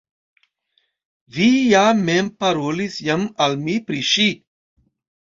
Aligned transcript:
Vi 1.35 1.51
ja 1.75 1.83
mem 2.09 2.33
parolis 2.41 2.99
jam 3.11 3.31
al 3.49 3.57
mi 3.65 3.81
pri 3.89 4.05
ŝi! 4.13 4.31